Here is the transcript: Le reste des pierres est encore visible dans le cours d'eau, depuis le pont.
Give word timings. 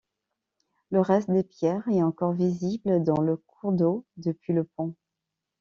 Le 0.89 0.99
reste 0.99 1.29
des 1.29 1.43
pierres 1.43 1.87
est 1.87 2.01
encore 2.01 2.31
visible 2.33 3.03
dans 3.03 3.21
le 3.21 3.37
cours 3.37 3.71
d'eau, 3.71 4.03
depuis 4.17 4.51
le 4.51 4.63
pont. 4.63 4.95